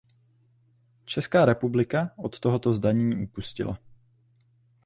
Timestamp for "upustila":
3.23-3.79